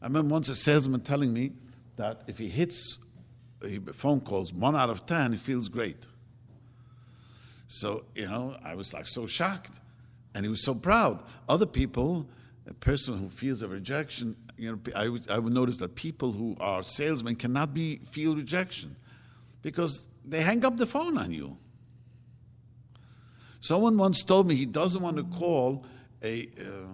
[0.00, 1.52] I remember once a salesman telling me
[1.96, 2.98] that if he hits
[3.92, 6.06] phone calls one out of 10, he feels great.
[7.66, 9.80] So, you know, I was like so shocked.
[10.34, 11.22] And he was so proud.
[11.48, 12.28] Other people,
[12.66, 16.32] a person who feels a rejection, you know, I would, I would notice that people
[16.32, 18.96] who are salesmen cannot be feel rejection
[19.62, 21.56] because they hang up the phone on you.
[23.60, 25.84] Someone once told me he doesn't want to call
[26.22, 26.88] a uh,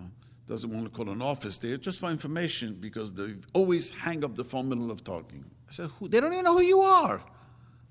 [0.47, 4.37] doesn't want to call an office there just for information because they always hang up
[4.37, 5.45] the phone middle of talking.
[5.69, 7.23] I said, they don't even know who you are.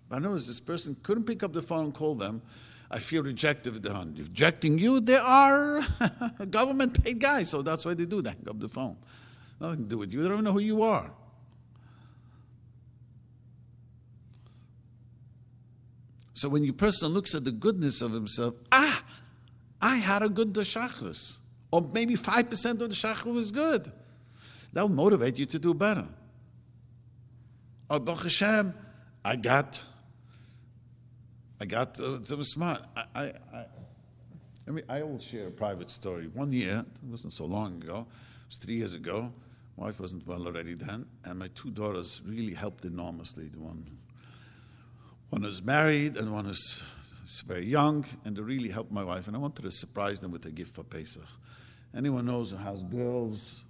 [0.08, 2.44] But I noticed this person couldn't pick up the phone and call them
[2.94, 3.84] I feel rejected.
[3.84, 5.00] Rejecting you.
[5.00, 5.82] They are
[6.52, 8.36] government paid guys, so that's why they do that.
[8.36, 8.98] Hang up the phone.
[9.60, 10.22] Nothing to do with you.
[10.22, 11.10] They don't know who you are.
[16.34, 19.04] So when your person looks at the goodness of himself, ah,
[19.82, 21.40] I had a good dashachris.
[21.72, 23.92] Or maybe 5% of the shachris was good.
[24.72, 26.06] That'll motivate you to do better.
[27.90, 28.76] Or Baruch Hashem,
[29.26, 29.84] I got
[31.64, 32.82] I got uh, to was smart.
[32.94, 33.66] I, I, I,
[34.68, 36.28] I mean, I will share a private story.
[36.28, 38.06] One year, it wasn't so long ago,
[38.42, 39.32] it was three years ago.
[39.78, 43.48] My wife wasn't well already then, and my two daughters really helped enormously.
[43.48, 43.86] The one,
[45.30, 46.84] one was married, and one is
[47.48, 49.28] very young, and they really helped my wife.
[49.28, 51.24] And I wanted to surprise them with a gift for Pesach.
[51.96, 53.64] Anyone knows who has girls,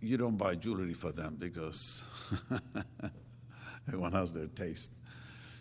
[0.00, 2.02] you don't buy jewelry for them because
[3.86, 4.94] everyone has their taste.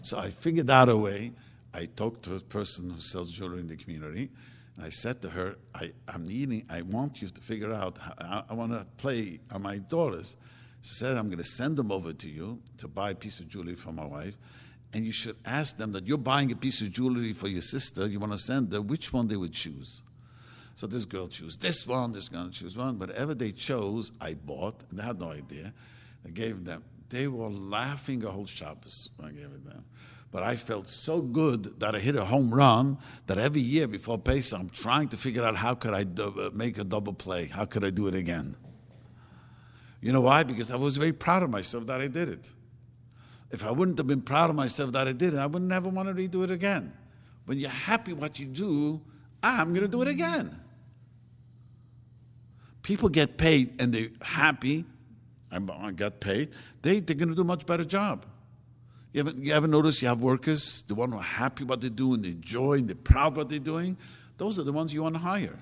[0.01, 1.34] So I figured out a way.
[1.74, 4.30] I talked to a person who sells jewelry in the community,
[4.76, 8.43] and I said to her, I, am needing, I want you to figure out, I,
[8.49, 10.36] I want to play on my daughters.
[10.82, 13.47] She said, I'm going to send them over to you to buy a piece of
[13.47, 14.38] jewelry for my wife.
[14.93, 18.07] And you should ask them that you're buying a piece of jewelry for your sister,
[18.07, 20.01] you want to send her, which one they would choose.
[20.76, 22.97] So this girl chose this one, this girl choose one.
[22.97, 25.74] Whatever they chose, I bought, and they had no idea.
[26.26, 26.84] I gave them.
[27.09, 29.84] They were laughing a whole Shabbos when I gave it them.
[30.32, 34.17] But I felt so good that I hit a home run that every year before
[34.17, 37.45] Pesach, I'm trying to figure out how could I do, uh, make a double play?
[37.47, 38.55] How could I do it again?
[39.99, 40.43] You know why?
[40.43, 42.53] Because I was very proud of myself that I did it.
[43.51, 45.89] If I wouldn't have been proud of myself that I did it, I would never
[45.89, 46.93] want to redo it again.
[47.45, 49.01] When you're happy what you do,
[49.43, 50.57] I'm going to do it again.
[52.82, 54.86] People get paid and they're happy.
[55.51, 55.59] I
[55.91, 56.53] got paid.
[56.82, 58.25] They, they're going to do a much better job.
[59.14, 61.89] You ever, you ever notice you have workers, the one who are happy what they
[61.89, 63.97] do and they enjoy and they're proud what they're doing?
[64.38, 65.59] Those are the ones you want to hire.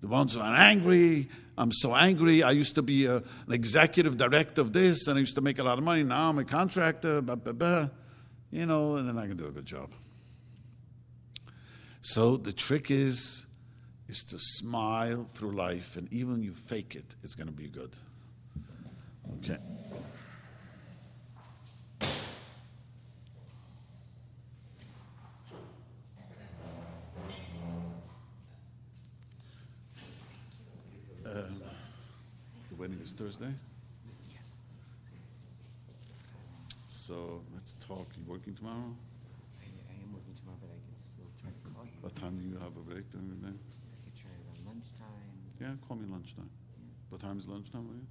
[0.00, 2.42] The ones who are angry, I'm so angry.
[2.42, 5.58] I used to be a, an executive director of this and I used to make
[5.58, 6.02] a lot of money.
[6.02, 7.88] Now I'm a contractor, blah, blah, blah.
[8.50, 9.90] you know, and then I can do a good job.
[12.00, 13.46] So the trick is
[14.08, 17.96] is to smile through life, and even you fake it, it's going to be good.
[19.38, 19.58] Okay.
[32.84, 33.48] Wedding is Thursday?
[34.28, 34.60] Yes.
[36.86, 38.12] So let's talk.
[38.12, 38.92] You working tomorrow?
[39.56, 41.96] I, I am working tomorrow, but I can still try to call you.
[42.04, 43.56] What time do you have a break during the day?
[43.56, 45.32] I could try around lunchtime.
[45.64, 46.52] Yeah, call me lunchtime.
[47.08, 48.04] What time is lunchtime for you?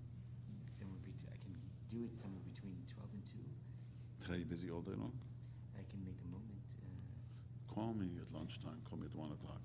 [0.74, 1.54] Somewhere bet- I can
[1.94, 4.26] do it somewhere between 12 and 2.
[4.26, 5.14] Today you busy all day long?
[5.78, 6.66] I can make a moment.
[6.82, 6.82] Uh,
[7.70, 8.82] Call me at lunchtime.
[8.90, 9.62] Call me at 1 o'clock.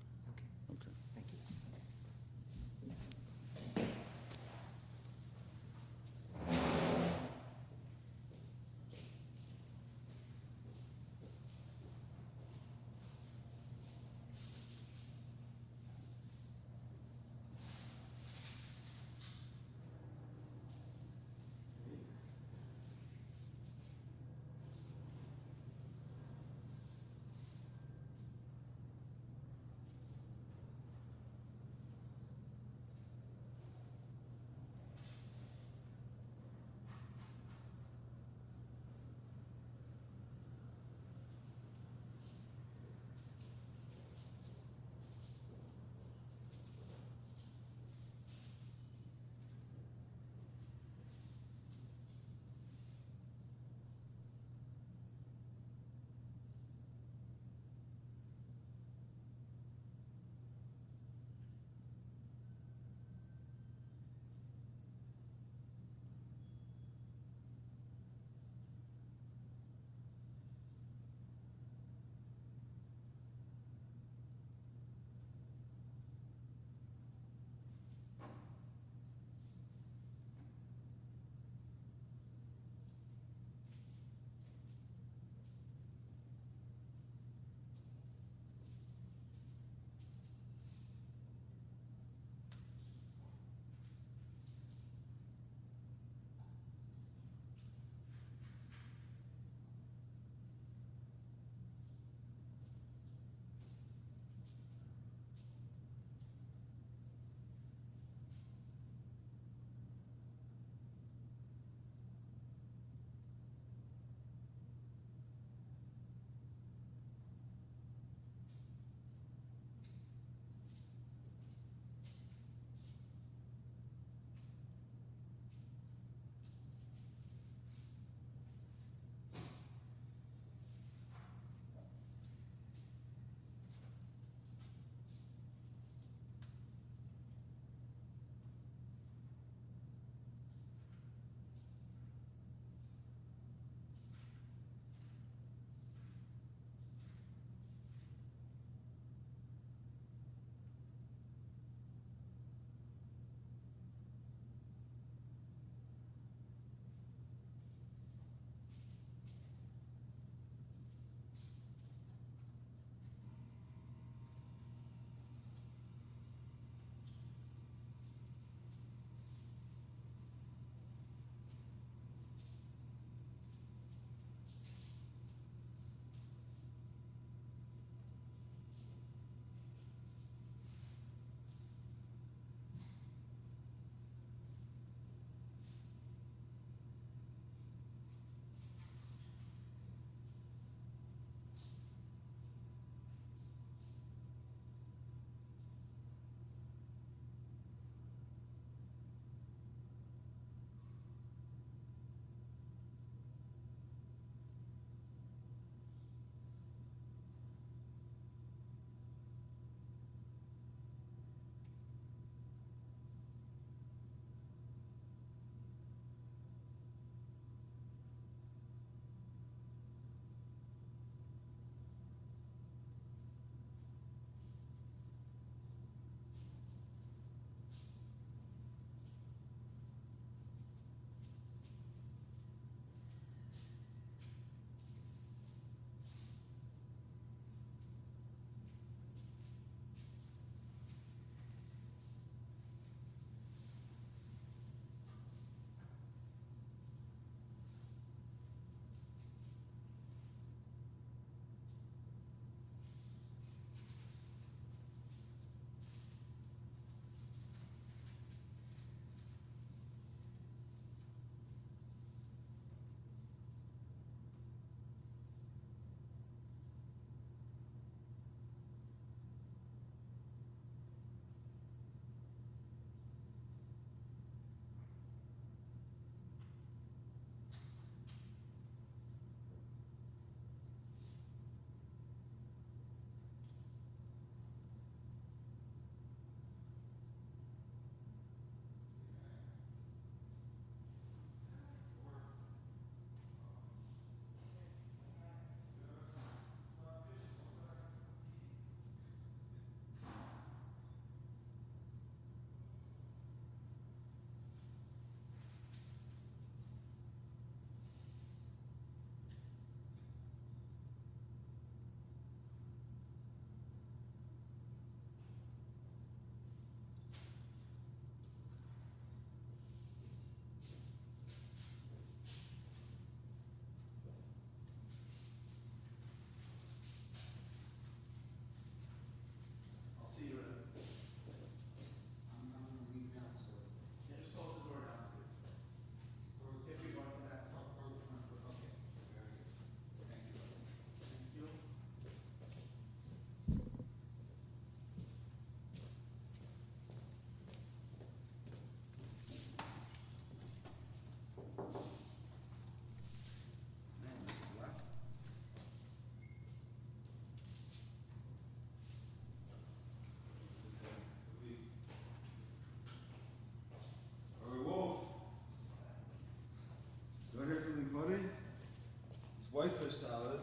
[369.59, 370.39] Whitefish salad.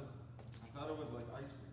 [0.63, 1.66] I thought it was like iceberg.